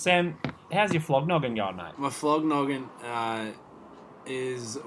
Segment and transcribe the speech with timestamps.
[0.00, 0.38] Sam,
[0.72, 1.98] how's your flog noggin going, mate?
[1.98, 3.48] My flog noggin uh,
[4.24, 4.78] is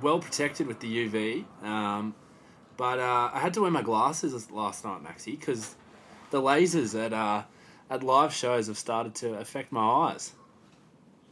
[0.00, 2.14] well protected with the UV, um,
[2.76, 5.74] but uh, I had to wear my glasses last night, Maxie, because
[6.30, 7.42] the lasers at uh,
[7.90, 10.34] at live shows have started to affect my eyes.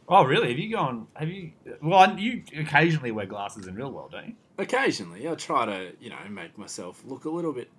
[0.09, 0.49] Oh, really?
[0.49, 1.07] Have you gone?
[1.13, 1.53] Have you?
[1.81, 4.35] Well, you occasionally wear glasses in real world, don't you?
[4.57, 7.69] Occasionally, I try to, you know, make myself look a little bit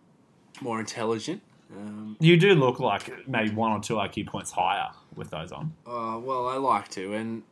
[0.62, 1.42] more intelligent.
[1.76, 5.72] Um, You do look like maybe one or two IQ points higher with those on.
[5.86, 7.42] uh, well, I like to, and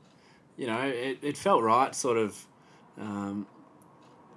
[0.56, 2.46] you know, it, it felt right, sort of
[2.98, 3.46] um,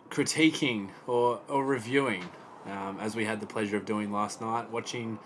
[0.09, 2.23] critiquing or, or reviewing,
[2.65, 5.17] um, as we had the pleasure of doing last night, watching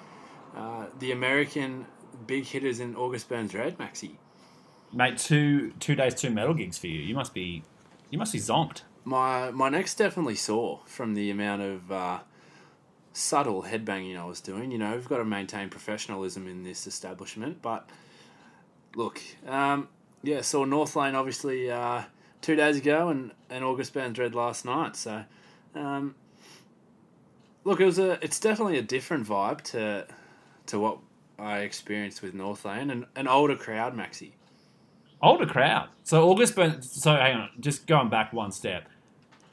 [0.55, 1.85] uh, the American
[2.27, 4.11] big hitters in August Burns Red, Maxi.
[4.93, 7.01] Mate, two two days, two metal gigs for you.
[7.01, 7.63] You must be,
[8.09, 8.83] you must be zonked.
[9.03, 12.19] My my neck's definitely sore from the amount of uh,
[13.15, 14.71] subtle headbanging I was doing.
[14.71, 17.61] You know, we've got to maintain professionalism in this establishment.
[17.61, 17.89] But
[18.95, 19.87] look, um,
[20.21, 22.03] yeah, saw Northlane obviously uh,
[22.41, 24.97] two days ago and, and August Burns Red last night.
[24.97, 25.23] So,
[25.75, 26.15] um,
[27.63, 30.05] look, it was a it's definitely a different vibe to
[30.67, 30.97] to what
[31.39, 34.31] I experienced with Northlane and an older crowd, Maxi.
[35.21, 35.87] Older crowd.
[36.03, 36.91] So August Burns.
[36.91, 38.89] So hang on, just going back one step.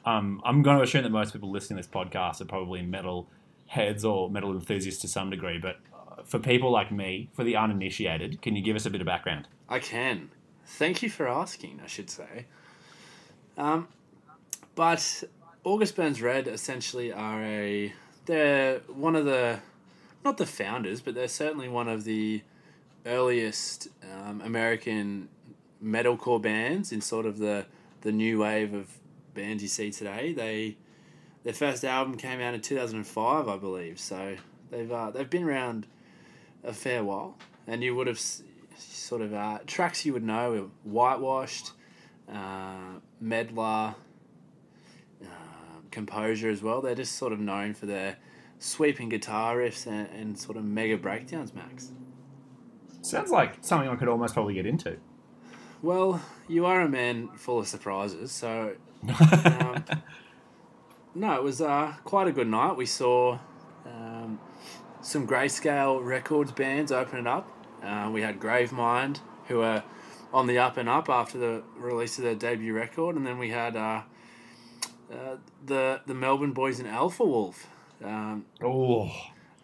[0.05, 3.29] Um, I'm going to assume that most people listening to this podcast are probably metal
[3.73, 5.57] heads or metal enthusiasts to some degree.
[5.57, 9.01] But uh, for people like me, for the uninitiated, can you give us a bit
[9.01, 9.47] of background?
[9.67, 10.29] I can.
[10.65, 12.45] Thank you for asking, I should say.
[13.57, 13.87] Um,
[14.75, 15.23] but
[15.63, 17.93] August Burns Red essentially are a.
[18.25, 19.59] They're one of the.
[20.23, 22.43] Not the founders, but they're certainly one of the
[23.05, 25.27] earliest um, American
[25.83, 27.65] metalcore bands in sort of the,
[28.01, 28.87] the new wave of
[29.33, 30.31] bands you see today.
[30.31, 30.77] They
[31.43, 34.35] Their first album came out in 2005, I believe, so
[34.71, 35.87] they've, uh, they've been around
[36.63, 37.37] a fair while.
[37.67, 38.43] And you would have s-
[38.77, 41.71] sort of uh, tracks you would know Whitewashed,
[42.31, 43.95] uh, Meddler,
[45.21, 45.25] uh,
[45.91, 46.81] Composure as well.
[46.81, 48.17] They're just sort of known for their
[48.59, 51.91] sweeping guitar riffs and, and sort of mega breakdowns, Max.
[53.01, 54.97] Sounds like something I could almost probably get into.
[55.81, 59.83] Well, you are a man full of surprises, so um,
[61.15, 62.75] no, it was uh, quite a good night.
[62.75, 63.39] We saw
[63.85, 64.39] um,
[65.01, 67.47] some Greyscale Records bands opening up.
[67.83, 69.83] Uh, we had Gravemind, who are
[70.33, 73.49] on the up and up after the release of their debut record, and then we
[73.49, 74.01] had uh,
[75.11, 75.35] uh,
[75.65, 77.67] the the Melbourne boys in Alpha Wolf.
[78.03, 79.11] Um, Oh,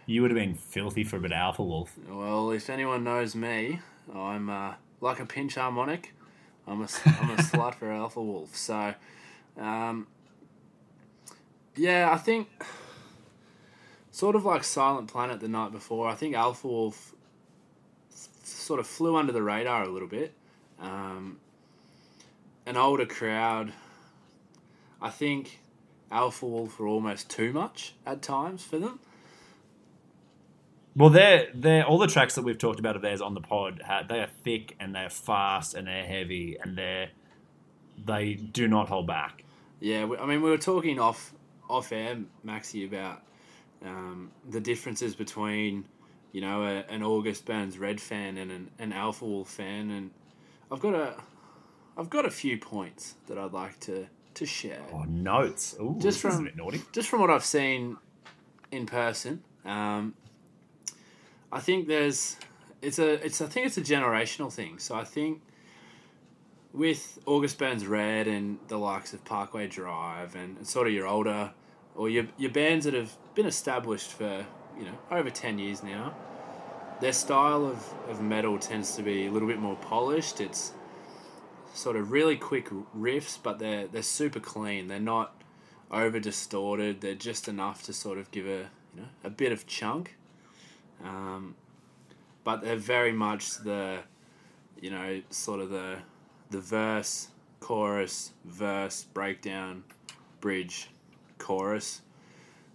[0.06, 1.98] you would have been filthy for a bit of Alpha Wolf.
[2.10, 3.80] well, if anyone knows me,
[4.14, 6.14] I'm uh, like a pinch harmonic.
[6.68, 8.56] I'm a, I'm a slut for Alpha Wolf.
[8.56, 8.94] So,
[9.58, 10.08] um,
[11.76, 12.48] yeah, I think
[14.12, 16.08] sort of like Silent Planet the night before.
[16.08, 17.14] I think Alpha Wolf
[18.10, 20.34] sort of flew under the radar a little bit.
[20.80, 21.40] Um,
[22.66, 23.74] an older crowd.
[25.02, 25.60] I think
[26.12, 29.00] Alpha Wolf were almost too much at times for them.
[30.96, 33.82] Well, they're, they're all the tracks that we've talked about of theirs on the pod.
[34.10, 37.10] They are thick and they're fast and they're heavy and they're
[38.06, 39.44] they do not hold back.
[39.80, 41.34] Yeah, I mean, we were talking off
[41.70, 43.22] off air, Maxi, about
[43.86, 45.86] um, the differences between,
[46.32, 50.12] you know, a, an August Burns Red fan and an, an Alpha Wolf fan, and
[50.72, 51.14] I've got a,
[51.98, 54.82] I've got a few points that I'd like to to share.
[54.94, 55.76] Oh, notes.
[55.82, 56.82] Ooh, Just from- a bit naughty.
[56.92, 57.98] Just from what I've seen
[58.72, 60.14] in person, um,
[61.52, 62.38] I think there's
[62.82, 64.78] it's a it's I think it's a generational thing.
[64.80, 65.42] So I think
[66.74, 71.52] with August Burns Red and the likes of Parkway Drive and sort of your older
[72.00, 74.46] or your your bands that have been established for
[74.78, 76.16] you know over ten years now,
[77.02, 80.40] their style of, of metal tends to be a little bit more polished.
[80.40, 80.72] It's
[81.74, 84.88] sort of really quick riffs, but they're they're super clean.
[84.88, 85.44] They're not
[85.92, 87.02] over distorted.
[87.02, 90.16] They're just enough to sort of give a you know a bit of chunk.
[91.04, 91.56] Um,
[92.46, 94.04] but they're very much the
[94.80, 95.98] you know sort of the
[96.50, 97.28] the verse,
[97.60, 99.84] chorus, verse, breakdown,
[100.40, 100.90] bridge,
[101.40, 102.02] chorus,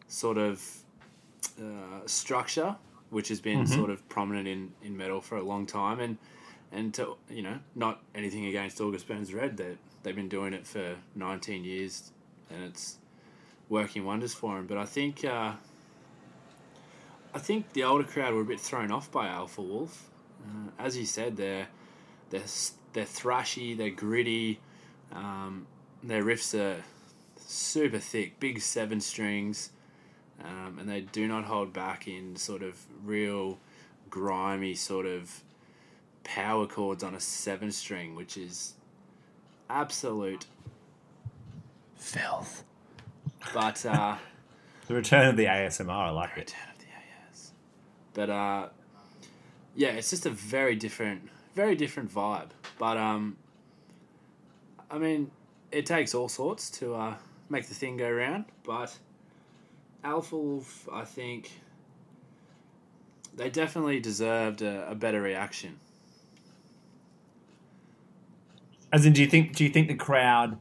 [0.08, 0.60] sort of
[1.60, 2.74] uh, structure,
[3.10, 3.68] which has been Mhm.
[3.68, 6.18] sort of prominent in, in metal for a long time, and
[6.72, 10.66] and to you know not anything against August Burns Red, that they've been doing it
[10.66, 12.10] for nineteen years,
[12.50, 12.98] and it's
[13.68, 14.66] working wonders for them.
[14.66, 15.52] But I think uh,
[17.34, 20.10] I think the older crowd were a bit thrown off by Alpha Wolf.
[20.42, 21.68] Uh, as you said, they're
[22.30, 22.50] they're
[22.92, 24.60] they're thrashy, they're gritty,
[25.12, 25.66] um,
[26.02, 26.82] their riffs are
[27.46, 29.70] super thick, big seven strings,
[30.42, 33.58] um, and they do not hold back in sort of real
[34.10, 35.42] grimy sort of
[36.22, 38.74] power chords on a seven string, which is
[39.68, 40.46] absolute
[41.96, 42.64] Filth.
[43.54, 44.16] But uh,
[44.86, 46.40] The return of the ASMR, I like it.
[46.40, 46.84] Return of the
[47.30, 47.52] AS.
[48.12, 48.68] But uh,
[49.74, 52.50] yeah, it's just a very different, very different vibe.
[52.78, 53.38] But um,
[54.90, 55.30] I mean,
[55.72, 57.14] it takes all sorts to uh,
[57.48, 58.46] make the thing go round.
[58.62, 58.96] But
[60.02, 61.50] Alpha Wolf, I think,
[63.36, 65.78] they definitely deserved a, a better reaction.
[68.92, 70.56] As in, do you think do you think the crowd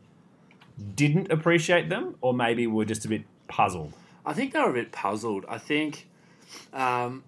[0.96, 3.94] didn't appreciate them, or maybe were just a bit puzzled?
[4.26, 5.46] I think they were a bit puzzled.
[5.48, 6.08] I think,
[6.72, 7.24] um,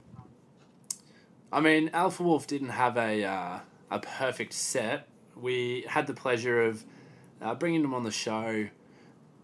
[1.51, 3.59] I mean, Alpha Wolf didn't have a uh,
[3.91, 5.07] a perfect set.
[5.35, 6.83] We had the pleasure of
[7.39, 8.69] uh, bringing them on the show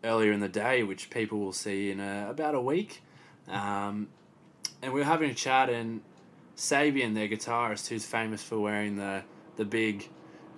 [0.04, 3.02] earlier in the day, which people will see in uh about a week.
[3.48, 4.08] Um,
[4.82, 6.02] and we were having a chat, and
[6.58, 9.24] Sabian, their guitarist, who's famous for wearing the
[9.58, 10.10] the big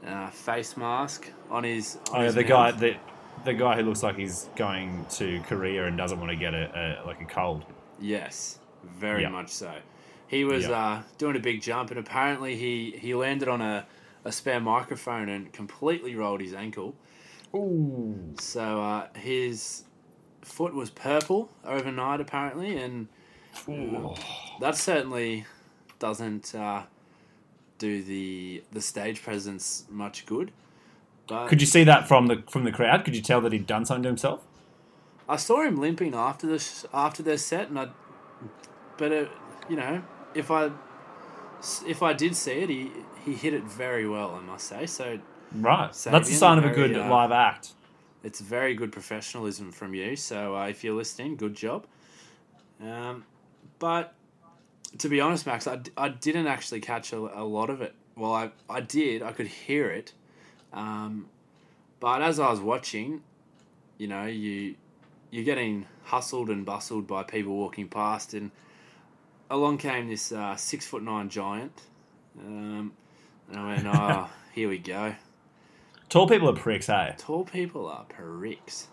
[0.06, 1.98] uh, face mask on his.
[2.12, 2.50] On Oh, his the mouth.
[2.50, 2.96] guy the
[3.46, 7.00] the guy who looks like he's going to Korea and doesn't want to get a,
[7.04, 7.66] a like a cold.
[8.00, 9.30] Yes, very Yeah.
[9.30, 9.74] much so.
[10.28, 10.72] He was Yeah.
[10.78, 13.86] uh, doing a big jump, and apparently he, he landed on a,
[14.26, 16.96] a spare microphone and completely rolled his ankle.
[17.56, 18.34] Ooh.
[18.40, 19.84] So uh, his
[20.42, 23.08] foot was purple overnight, apparently, and
[24.60, 25.46] that certainly
[26.00, 26.84] doesn't uh,
[27.78, 30.52] do the the stage presence much good.
[31.28, 33.06] But Could you see that from the from the crowd?
[33.06, 34.44] Could you tell that he'd done something to himself?
[35.30, 37.88] I saw him limping after the sh- after their set, and I,
[38.98, 39.32] but it,
[39.70, 40.04] you know,
[40.34, 40.72] if I
[41.88, 42.92] if I did see it, he
[43.24, 44.86] he hit it very well, I must say.
[44.86, 45.20] So
[45.54, 45.92] Right.
[45.92, 47.74] Sabian, That's the sign of a very, good uh, live act.
[48.24, 50.16] it's very good professionalism from you.
[50.16, 51.86] So uh, if you're listening, good job.
[52.82, 53.26] Um,
[53.80, 54.14] but
[54.98, 57.94] to be honest, Max, I, d- I didn't actually catch a, a lot of it.
[58.16, 59.22] Well, I I did.
[59.24, 60.14] I could hear it.
[60.72, 61.28] Um,
[62.00, 63.22] but as I was watching,
[63.98, 64.76] you know, you
[65.32, 68.52] you're getting hustled and bustled by people walking past, and
[69.50, 71.82] along came this uh, six foot nine giant.
[72.40, 72.92] Um,
[73.50, 75.16] and I went, oh, here we go.
[76.14, 77.16] Tall people are pricks, hey?
[77.18, 78.90] Tall people are pricks.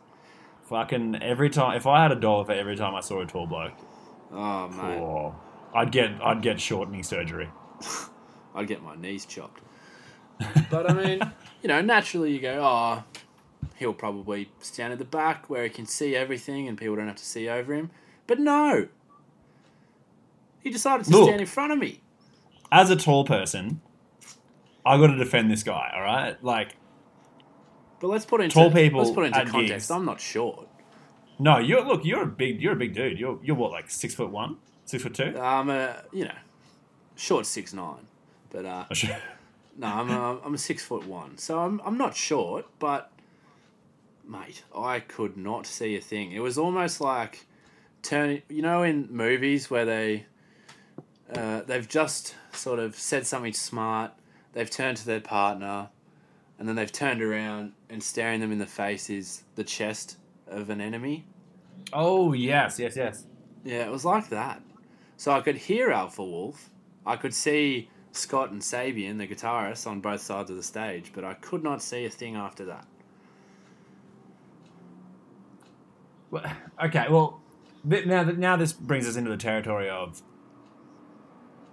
[0.70, 1.76] Fucking every time.
[1.76, 3.74] If I had a dollar for every time I saw a tall bloke,
[4.32, 5.34] Oh mate, oh,
[5.74, 7.50] I'd get I'd get shortening surgery.
[8.54, 9.60] I'd get my knees chopped.
[10.70, 11.20] But I mean,
[11.60, 13.04] you know, naturally you go, oh,
[13.76, 17.16] he'll probably stand at the back where he can see everything and people don't have
[17.16, 17.90] to see over him.
[18.26, 18.88] But no,
[20.62, 21.28] he decided to Look.
[21.28, 22.00] stand in front of me.
[22.72, 23.82] As a tall person,
[24.86, 25.92] I got to defend this guy.
[25.94, 26.76] All right, like
[28.00, 29.68] But let's put into Tall people Let's put into context.
[29.68, 29.90] gigs.
[29.90, 30.66] I'm not short.
[31.38, 33.18] no, you're look, you're a big you're a big dude.
[33.18, 34.56] You're you're what like six foot one,
[34.86, 35.38] six foot two.
[35.38, 36.34] I'm a you know
[37.16, 38.06] short six nine,
[38.50, 38.84] but uh,
[39.76, 43.12] no, I'm a, I'm a six foot one, so I'm I'm not short, but
[44.26, 46.32] mate, I could not see a thing.
[46.32, 47.46] It was almost like
[48.02, 48.42] turning.
[48.48, 50.26] You know, in movies where they
[51.34, 54.12] uh, they've just sort of said something smart,
[54.52, 55.90] they've turned to their partner,
[56.60, 60.70] and then they've turned around and staring them in the face is the chest of
[60.70, 61.24] an enemy.
[61.92, 63.24] oh yes, yes, yes.
[63.64, 64.62] Yeah, it was like that.
[65.16, 66.70] So I could hear Alpha Wolf.
[67.04, 71.24] I could see Scott and Sabian, the guitarists, on both sides of the stage, but
[71.24, 72.86] I could not see a thing after that.
[76.30, 76.44] Well,
[76.82, 77.40] Okay, well,
[77.84, 80.22] now that now this brings us into the territory of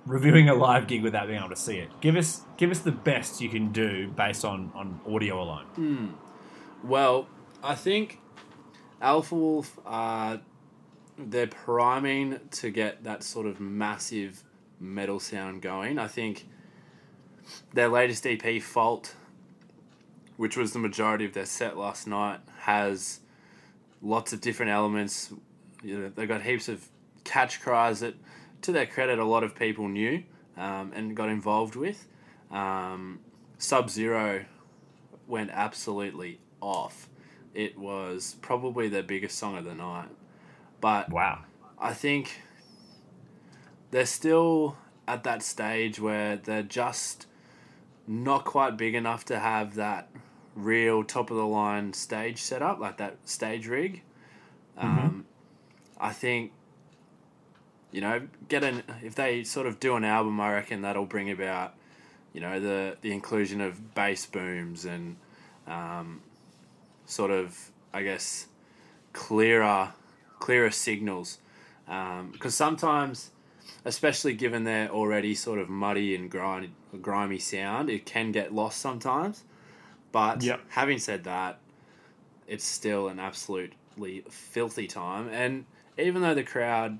[0.08, 1.90] reviewing a live gig without being able to see it.
[2.02, 5.66] Give us give us the best you can do based on on audio alone.
[5.76, 6.08] Hmm.
[6.84, 7.28] Well,
[7.64, 8.20] I think
[9.02, 10.40] Alpha Wolf are
[11.18, 14.44] they're priming to get that sort of massive
[14.80, 15.98] metal sound going.
[16.00, 16.48] I think
[17.74, 19.16] their latest EP, Fault,
[20.38, 23.22] which was the majority of their set last night, has
[24.02, 25.34] lots of different elements.
[25.84, 26.88] You know, they've got heaps of
[27.24, 28.16] catch cries that,
[28.67, 30.24] to their credit, a lot of people knew
[30.57, 32.07] um, and got involved with.
[32.51, 33.19] Um,
[33.57, 34.45] Sub Zero
[35.25, 37.09] went absolutely off.
[37.53, 40.09] It was probably their biggest song of the night.
[40.79, 41.45] But Wow.
[41.79, 42.41] I think
[43.91, 47.25] they're still at that stage where they're just
[48.05, 50.09] not quite big enough to have that
[50.55, 54.03] real top of the line stage setup, like that stage rig.
[54.77, 55.25] Um,
[56.00, 56.51] I think,
[57.91, 61.29] you know, get an if they sort of do an album, I reckon that'll bring
[61.29, 61.74] about,
[62.34, 65.17] you know, the the inclusion of bass booms and
[65.67, 66.22] um,
[67.06, 68.48] sort of, I guess,
[69.13, 69.94] clearer
[70.39, 71.39] clearer signals
[71.86, 73.32] because sometimes
[73.86, 78.79] especially given their already sort of muddy and grimy, grimy sound, it can get lost
[78.79, 79.44] sometimes.
[80.12, 80.62] But Yep.
[80.70, 81.60] having said that,
[82.48, 85.29] it's still an absolutely filthy time.
[85.29, 85.65] And
[85.98, 87.00] even though the crowd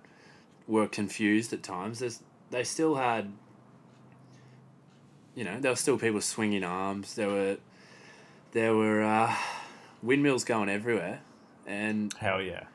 [0.68, 2.22] were confused at times, there's,
[2.52, 3.32] they still had,
[5.36, 7.16] you know, there were still people swinging arms.
[7.16, 7.58] There were,
[8.52, 9.34] there were uh,
[10.04, 11.22] windmills going everywhere,
[11.66, 12.66] and Hell yeah.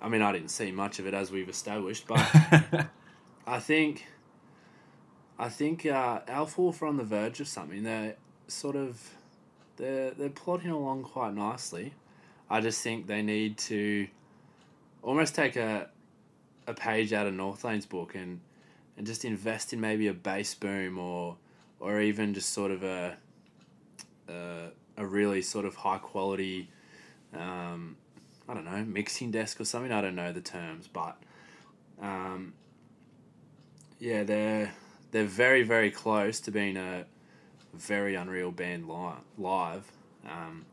[0.00, 2.20] I mean, I didn't see much of it as we've established, but
[3.46, 4.06] I think,
[5.38, 6.20] I think uh,
[6.56, 7.82] Wolf are on the verge of something.
[7.82, 8.16] They're
[8.46, 9.10] sort of,
[9.76, 11.94] they're they're plodding along quite nicely.
[12.48, 14.06] I just think they need to
[15.02, 15.88] almost take a
[16.66, 18.40] a page out of Northlane's book and
[18.96, 21.36] and just invest in maybe a bass boom or
[21.80, 23.16] or even just sort of a
[24.28, 26.68] a, a really sort of high quality.
[27.34, 27.96] Um,
[28.48, 29.92] I don't know, mixing desk or something.
[29.92, 31.16] I don't know the terms, but
[32.00, 32.54] um,
[33.98, 34.72] yeah, they're
[35.10, 37.04] they're very very close to being a
[37.74, 39.90] very unreal band li- live,
[40.28, 40.64] um,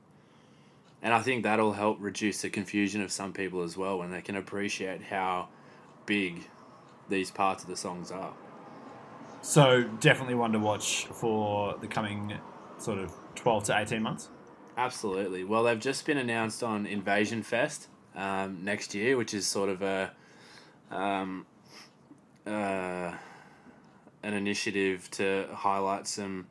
[1.01, 4.21] and I think that'll help reduce the confusion of some people as well when they
[4.21, 5.49] can appreciate how
[6.05, 6.47] big
[7.09, 8.33] these parts of the songs are.
[9.41, 12.33] so definitely one to watch for the coming
[12.77, 14.29] sort of 12 to 18 months.
[14.77, 15.43] Absolutely.
[15.43, 19.81] Well, they've just been announced on Invasion Fest um, next year, which is sort of
[19.81, 20.11] a
[20.91, 21.45] um,
[22.45, 23.13] uh,
[24.23, 26.47] an initiative to highlight some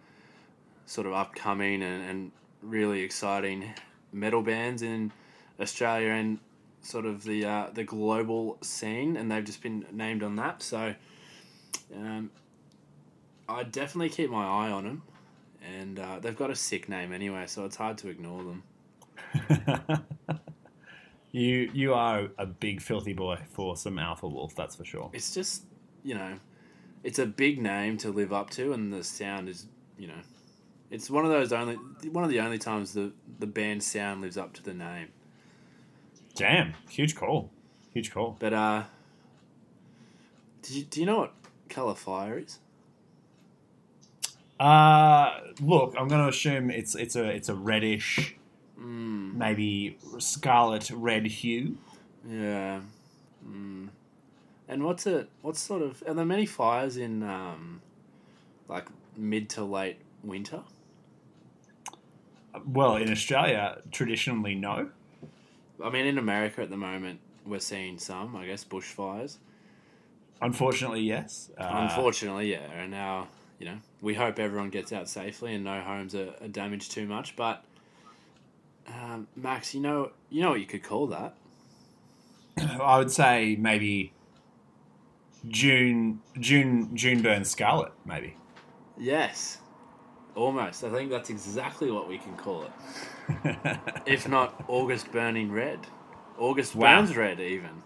[0.87, 2.33] sort of upcoming and, and
[2.63, 3.73] really exciting
[4.13, 5.13] metal bands in
[5.61, 6.39] Australia and
[6.83, 10.63] sort of the uh, the global scene, and they've just been named on that.
[10.63, 10.95] So,
[11.97, 12.31] um,
[13.49, 15.03] I definitely keep my eye on them
[15.63, 18.63] and uh, they've got a sick name anyway, so it's hard to ignore them.
[21.33, 25.11] you you are a big filthy boy for some Alpha Wolf, that's for sure.
[25.13, 25.65] It's just,
[26.03, 26.35] you know,
[27.05, 29.67] it's a big name to live up to, and the sound is,
[29.99, 30.21] you know,
[30.91, 31.77] it's one of those only
[32.11, 35.09] one of the only times the the band sound lives up to the name.
[36.35, 37.51] Damn, huge call.
[37.93, 38.37] Huge call.
[38.39, 38.83] But uh,
[40.63, 41.35] do you, do you know what
[41.69, 42.59] color fire is?
[44.61, 48.37] Uh look, I'm going to assume it's it's a it's a reddish,
[48.81, 51.79] Mm, maybe scarlet red hue.
[52.29, 52.81] yeah.
[53.47, 53.89] Mm.
[54.69, 55.29] And what's it?
[55.43, 56.03] What's sort of?
[56.07, 57.83] Are there many fires in um,
[58.69, 58.87] like
[59.17, 60.61] mid to late winter?
[62.67, 64.91] Well, in Australia, traditionally no.
[65.83, 69.39] I mean, in America at the moment, we're seeing some, I guess, bushfires.
[70.41, 71.51] Unfortunately, yes.
[71.57, 72.71] Uh, Unfortunately, yeah.
[72.73, 76.49] And now, you know, we hope everyone gets out safely and no homes are, are
[76.49, 77.37] damaged too much.
[77.37, 77.65] But,
[78.89, 81.35] um, Max, you know, you know what you could call that?
[82.59, 84.13] I would say maybe
[85.49, 88.37] June June June burn scarlet, maybe.
[88.99, 89.59] Yes,
[90.35, 90.85] almost.
[90.85, 92.71] I think that's exactly what we can call it.
[94.07, 95.81] If not August burning red,
[96.39, 97.01] August Wow.
[97.01, 97.83] burns red, even.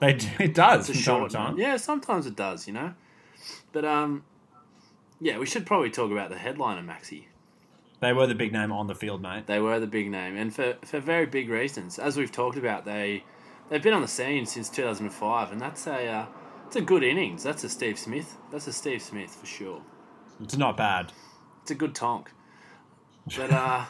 [0.00, 1.58] they do, it does It's a short time.
[1.58, 2.94] Yeah, sometimes it does, you know.
[3.72, 4.24] But um,
[5.20, 7.24] yeah, we should probably talk about the headliner, Maxi.
[8.00, 9.46] They were the big name on the field, mate.
[9.46, 11.98] They were the big name, and for, for very big reasons.
[11.98, 13.24] As we've talked about, they
[13.68, 16.26] they've been on the scene since two thousand and five, and that's a uh,
[16.66, 17.42] it's a good innings.
[17.42, 18.36] That's a Steve Smith.
[18.50, 19.82] That's a Steve Smith for sure.
[20.42, 21.12] It's not bad.
[21.62, 22.30] It's a good tonk.
[23.36, 23.84] But uh,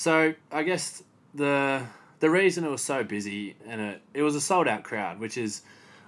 [0.00, 1.02] so I guess
[1.34, 1.82] the
[2.20, 5.36] the reason it was so busy and it, it was a sold out crowd, which
[5.36, 5.60] is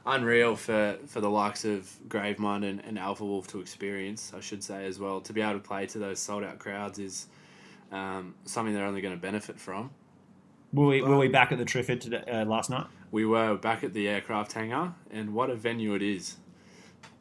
[0.06, 4.64] unreal for, for the likes of Gravemind and, and Alpha Wolf to experience, I should
[4.64, 5.20] say as well.
[5.20, 7.26] To be able to play to those sold out crowds is
[7.90, 9.90] um, something they're only going to benefit from.
[10.72, 12.86] Were we, were we back at the Triffid today, uh, last night?
[13.10, 16.36] We were back at the aircraft hangar, and what a venue it is!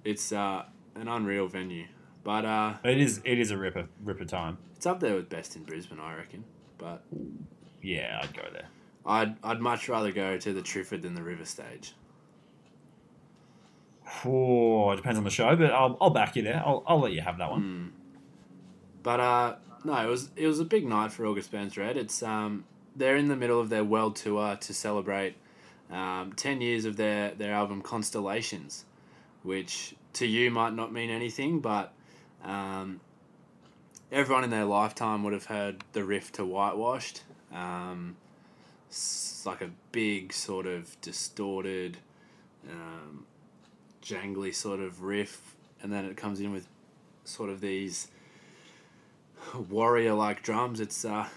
[0.05, 0.63] It's uh,
[0.95, 1.87] an unreal venue,
[2.23, 4.57] but uh, It is it is a ripper ripper time.
[4.77, 6.45] it's up there with best in Brisbane, I reckon.
[6.81, 7.03] But
[7.81, 8.67] Yeah, I'd go there.
[9.05, 11.93] I'd I'd much rather go to the Triffid than the River Stage.
[14.25, 16.61] Oh, it depends on the show, but I'll, I'll back you there.
[16.65, 17.93] I'll, I'll let you have that one.
[19.03, 21.97] But uh, no, it was it was a big night for August Burns Red.
[21.97, 25.35] It's um, they're in the middle of their world tour to celebrate
[25.89, 28.85] um, ten years of their their album Constellations,
[29.43, 31.93] which to you might not mean anything, but
[32.43, 32.99] um,
[34.11, 37.21] everyone in their lifetime would have heard the riff to Whitewashed.
[37.53, 38.17] Um,
[38.89, 41.97] it's like a big sort of distorted,
[42.69, 43.25] um,
[44.03, 46.67] jangly sort of riff, and then it comes in with
[47.23, 48.09] sort of these
[49.69, 50.79] warrior like drums.
[50.79, 51.27] It's uh,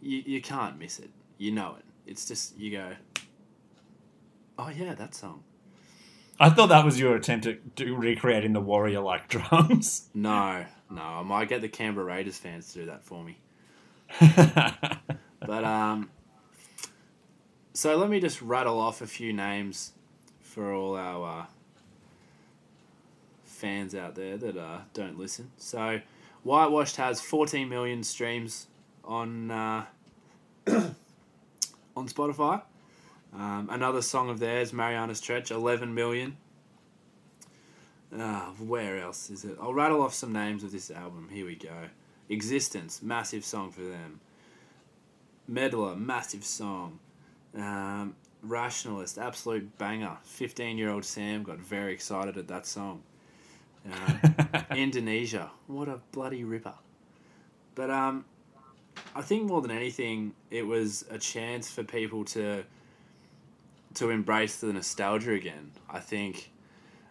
[0.00, 1.10] you you can't miss it.
[1.38, 1.84] You know it.
[2.06, 2.92] It's just you go.
[4.58, 5.42] Oh yeah, that song.
[6.40, 10.08] I thought that was your attempt at recreating the warrior like drums.
[10.14, 13.38] No, no, I might get the Canberra Raiders fans to do that for me.
[15.46, 16.10] But um,
[17.72, 19.92] so let me just rattle off a few names
[20.40, 21.46] for all our uh,
[23.44, 25.50] fans out there that uh, don't listen.
[25.58, 26.00] So,
[26.42, 28.68] Whitewashed has 14 million streams
[29.04, 29.84] on uh,
[30.66, 32.62] on Spotify.
[33.34, 36.36] Um, another song of theirs, Marianas Trench, 11 million.
[38.16, 39.56] Ah, where else is it?
[39.60, 41.28] I'll rattle off some names of this album.
[41.32, 41.88] Here we go.
[42.28, 44.20] Existence, massive song for them.
[45.48, 46.98] Meddler, massive song.
[47.56, 50.18] Um, Rationalist, absolute banger.
[50.24, 53.02] 15 year old Sam got very excited at that song.
[53.90, 54.36] Um,
[54.76, 56.74] Indonesia, what a bloody ripper.
[57.74, 58.24] But um,
[59.14, 62.64] I think more than anything, it was a chance for people to
[63.94, 65.70] to embrace the nostalgia again.
[65.88, 66.50] I think,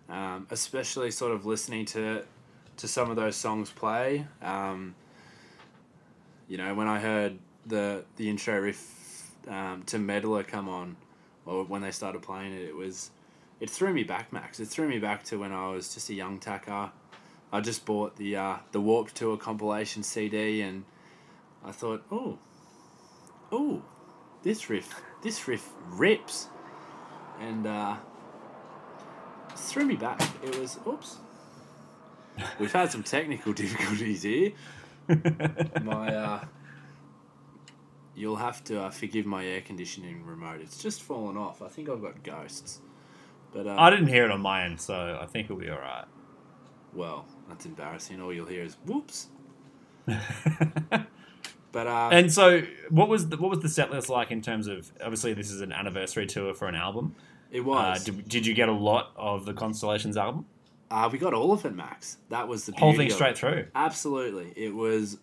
[0.10, 2.24] um, especially sort of listening to
[2.78, 4.26] to some of those songs play.
[4.42, 4.96] Um,
[6.48, 10.96] you know, when I heard the the intro riff um, to Meddler come on,
[11.46, 13.12] or when they started playing it, it was
[13.60, 14.60] it threw me back, Max.
[14.60, 16.92] It threw me back to when I was just a young tacker.
[17.52, 20.84] I just bought the uh, the Warped Tour compilation CD, and
[21.64, 22.40] I thought, oh,
[23.52, 23.84] oh,
[24.42, 26.48] this riff, this riff rips,
[27.40, 27.96] and uh,
[29.56, 30.22] threw me back.
[30.44, 31.18] It was, oops,
[32.60, 34.52] we've had some technical difficulties here.
[35.84, 36.46] My uh,
[38.16, 40.62] You'll have to uh, forgive my air conditioning remote.
[40.62, 41.64] It's just fallen off.
[41.64, 42.80] I think I've got ghosts.
[43.52, 45.80] But uh, I didn't hear it on my end, so I think it'll be all
[45.80, 46.06] right.
[46.94, 48.22] well, that's embarrassing.
[48.22, 49.30] All you'll hear is whoops.
[51.74, 54.68] But uh, and so, what was the, what was the set list like in terms
[54.68, 54.92] of?
[55.02, 57.16] Obviously, this is an anniversary tour for an album.
[57.54, 58.04] It Uh, was.
[58.04, 60.46] did, did you get a lot of the Constellations album?
[60.92, 62.18] Uh, we got all of it, Max.
[62.30, 63.38] That was the Whole thing straight it.
[63.38, 63.68] through.
[63.74, 65.18] Absolutely, it was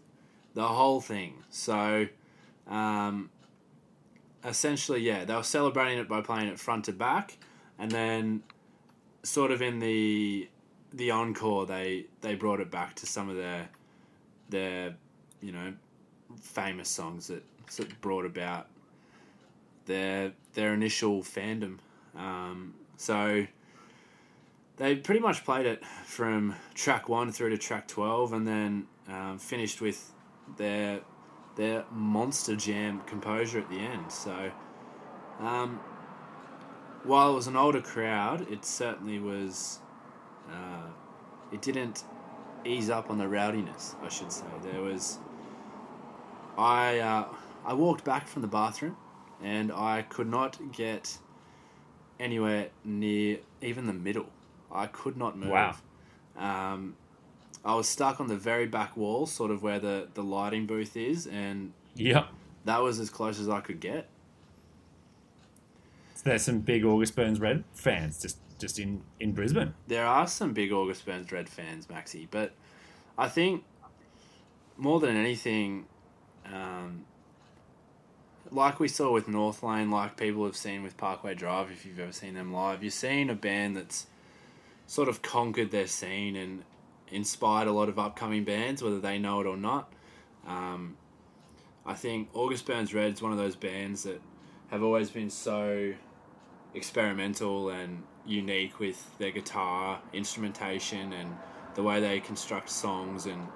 [0.55, 1.35] the whole thing.
[1.51, 2.07] So,
[2.67, 3.31] um,
[4.45, 7.37] essentially, yeah, they were celebrating it by playing it front to back,
[7.79, 8.43] and then,
[9.23, 10.49] sort of in the
[10.93, 13.69] the encore, they they brought it back to some of their
[14.49, 14.97] their
[15.41, 15.73] you know
[16.41, 17.45] famous songs that,
[17.77, 18.67] that brought about
[19.87, 21.79] their their initial fandom.
[22.17, 23.47] Um, so
[24.77, 29.39] they pretty much played it from track one through to track twelve, and then um,
[29.39, 30.13] finished with
[30.57, 31.01] their
[31.57, 34.11] their monster jam composure at the end.
[34.11, 34.51] So,
[35.39, 35.81] um,
[37.05, 39.81] while it was an older crowd, it certainly was.
[40.51, 40.89] Uh,
[41.53, 42.05] it didn't
[42.65, 43.95] ease up on the rowdiness.
[44.03, 45.19] I should say there was.
[46.57, 47.29] I uh,
[47.65, 48.97] I walked back from the bathroom,
[49.43, 51.19] and I could not get
[52.21, 54.27] anywhere near even the middle.
[54.71, 55.51] I could not move.
[55.51, 55.77] Wow.
[56.37, 56.95] Um,
[57.65, 60.97] I was stuck on the very back wall, sort of where the, the lighting booth
[60.97, 62.29] is, and Yep.
[62.65, 64.09] that was as close as I could get.
[66.23, 69.73] There's some big August Burns Red fans just just in in Brisbane.
[69.89, 72.53] There are some big August Burns Red fans, Maxi, but
[73.17, 73.65] I think
[74.77, 75.87] more than anything,
[76.45, 77.07] um,
[78.51, 82.13] like we saw with Northlane, like people have seen with Parkway Drive, if you've ever
[82.13, 84.07] seen them live, you're seeing a band that's
[84.87, 86.65] sort of conquered their scene and
[87.11, 89.93] inspired a lot of upcoming bands, whether they know it or not.
[90.47, 90.97] Um,
[91.87, 94.21] I think August Burns Red is one of those bands that
[94.71, 95.93] have always been so
[96.75, 101.37] experimental and unique with their guitar instrumentation and
[101.75, 103.47] the way they construct songs and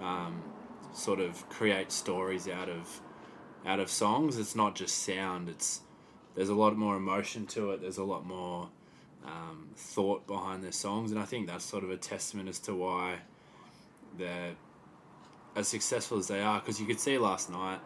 [0.00, 0.42] um,
[0.92, 3.00] sort of create stories out of
[3.66, 4.38] out of songs.
[4.38, 5.48] It's not just sound.
[5.48, 5.80] It's
[6.34, 7.80] there's a lot more emotion to it.
[7.80, 8.68] There's a lot more
[9.24, 12.74] um, thought behind their songs, and I think that's sort of a testament as to
[12.74, 13.18] why
[14.18, 14.54] they're
[15.54, 16.60] as successful as they are.
[16.60, 17.80] Because you could see last night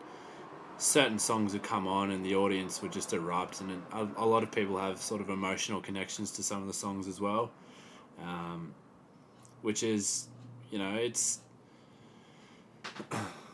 [0.79, 4.43] certain songs would come on and the audience would just erupt and a, a lot
[4.43, 7.51] of people have sort of emotional connections to some of the songs as well
[8.23, 8.75] um,
[9.62, 10.29] which is
[10.71, 11.41] you know it's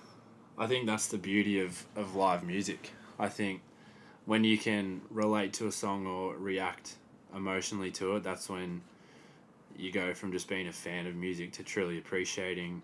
[0.59, 3.61] i think that's the beauty of, of live music i think
[4.27, 6.95] when you can relate to a song or react
[7.35, 8.81] emotionally to it that's when
[9.77, 12.83] you go from just being a fan of music to truly appreciating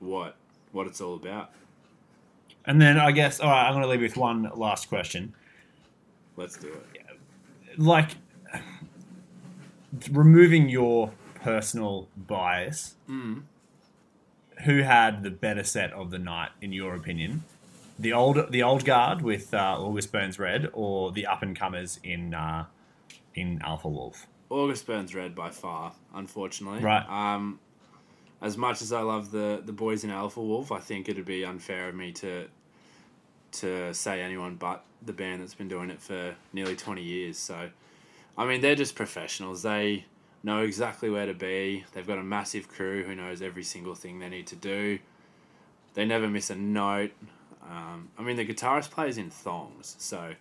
[0.00, 0.36] what
[0.72, 1.50] what it's all about
[2.66, 5.34] And then I guess all right, I'm going to leave you with one last question.
[6.36, 8.10] let's do it Like
[10.10, 13.42] removing your personal bias, mm.
[14.64, 17.44] Who had the better set of the night in your opinion?
[17.98, 22.00] The old the old guard with uh, August Burns Red, or the up and comers
[22.02, 22.64] in uh,
[23.34, 24.26] in Alpha Wolf?
[24.50, 26.80] August Burns Red by far, unfortunately.
[26.80, 27.06] Right.
[27.08, 27.60] Um,
[28.40, 31.44] as much as I love the the boys in Alpha Wolf, I think it'd be
[31.44, 32.46] unfair of me to
[33.52, 37.36] to say anyone but the band that's been doing it for nearly twenty years.
[37.38, 37.68] So,
[38.36, 39.62] I mean, they're just professionals.
[39.62, 40.06] They
[40.42, 41.84] know exactly where to be.
[41.92, 44.98] They've got a massive crew who knows every single thing they need to do.
[45.94, 47.12] They never miss a note.
[47.62, 50.34] Um, I mean, the guitarist plays in thongs, so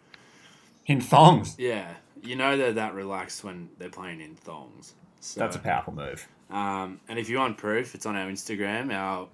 [0.87, 1.55] In thongs.
[1.59, 4.93] yeah, you know they're that relaxed when they're playing in thongs.
[5.19, 6.27] So, That's a powerful move.
[6.49, 8.91] um, and if you want proof, it's on our Instagram.
[8.91, 9.27] Our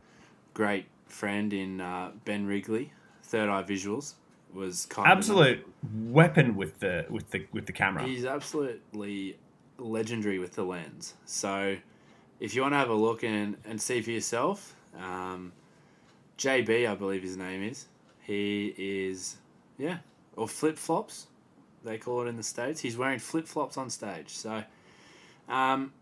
[0.54, 2.92] great friend in uh, Ben Wrigley,
[3.24, 4.16] Third Eye Visuals,
[4.54, 5.66] was kind Absolute
[6.04, 8.04] weapon with the with the with the camera.
[8.04, 9.38] He's absolutely
[9.78, 11.14] legendary with the lens.
[11.26, 11.78] So
[12.40, 15.52] if you want to have a look and, and see for yourself, um,
[16.38, 17.88] JB, I believe his name is.
[18.22, 19.38] He is,
[19.78, 19.98] yeah,
[20.36, 21.28] or flip flops,
[21.84, 22.82] they call it in the States.
[22.82, 24.30] He's wearing flip flops on stage.
[24.30, 24.64] So,
[25.48, 25.94] um,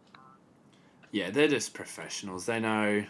[1.12, 2.46] yeah, they're just professionals.
[2.46, 3.06] They know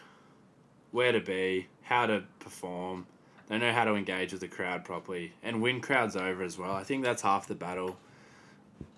[0.91, 3.07] where to be, how to perform.
[3.47, 6.73] They know how to engage with the crowd properly and win crowds over as well.
[6.73, 7.97] I think that's half the battle.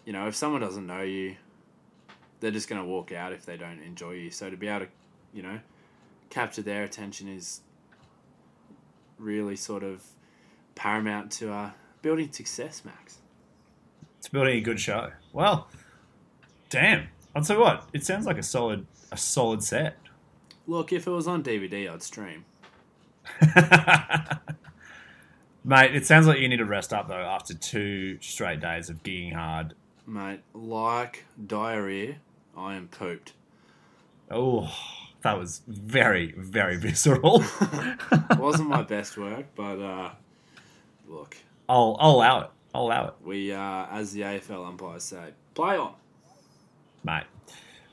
[0.06, 1.36] You know, if someone doesn't know you,
[2.39, 4.32] they're just going to walk out if they don't enjoy you.
[4.32, 4.91] So to be able to,
[5.34, 5.60] you know,
[6.30, 7.62] capture their attention is
[9.17, 10.04] really sort of
[10.76, 11.71] paramount to uh,
[12.02, 13.17] building success, Max.
[14.19, 15.12] It's building a good show.
[15.34, 15.67] Well,
[16.69, 17.08] damn.
[17.36, 17.88] I'll tell you what.
[17.93, 19.97] It sounds like a solid a solid set.
[20.65, 22.45] Look, if it was on DVD, I'd stream.
[25.63, 29.04] Mate, it sounds like you need to rest up though after two straight days of
[29.04, 29.76] gigging hard.
[30.06, 32.15] Mate, like diarrhea,
[32.57, 33.33] I am pooped.
[34.31, 34.73] Oh,
[35.21, 37.43] that was very, very visceral.
[37.61, 40.09] It wasn't my best work, but uh,
[41.07, 41.37] look,
[41.69, 42.49] I'll, I'll allow it.
[42.73, 45.93] I'll allow it, we, uh, as the AFL umpires say, play on.
[47.03, 47.23] mate.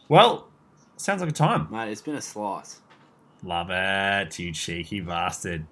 [0.08, 0.48] Well,
[0.96, 1.68] sounds like a time.
[1.70, 2.80] Mate, it's been a slice.
[3.42, 5.66] Love it, you cheeky bastard.